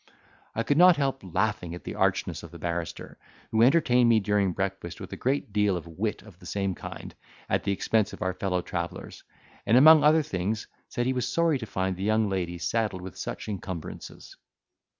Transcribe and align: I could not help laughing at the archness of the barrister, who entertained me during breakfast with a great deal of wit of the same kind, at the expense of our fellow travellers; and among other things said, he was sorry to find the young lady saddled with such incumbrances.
I 0.55 0.63
could 0.63 0.79
not 0.79 0.97
help 0.97 1.19
laughing 1.23 1.75
at 1.75 1.83
the 1.83 1.93
archness 1.93 2.41
of 2.41 2.49
the 2.49 2.57
barrister, 2.57 3.19
who 3.51 3.61
entertained 3.61 4.09
me 4.09 4.19
during 4.19 4.51
breakfast 4.51 4.99
with 4.99 5.13
a 5.13 5.15
great 5.15 5.53
deal 5.53 5.77
of 5.77 5.85
wit 5.85 6.23
of 6.23 6.39
the 6.39 6.47
same 6.47 6.73
kind, 6.73 7.13
at 7.47 7.65
the 7.65 7.71
expense 7.71 8.11
of 8.11 8.23
our 8.23 8.33
fellow 8.33 8.63
travellers; 8.63 9.23
and 9.63 9.77
among 9.77 10.03
other 10.03 10.23
things 10.23 10.65
said, 10.89 11.05
he 11.05 11.13
was 11.13 11.27
sorry 11.31 11.59
to 11.59 11.67
find 11.67 11.97
the 11.97 12.01
young 12.03 12.27
lady 12.29 12.57
saddled 12.57 13.03
with 13.03 13.15
such 13.15 13.47
incumbrances. 13.47 14.35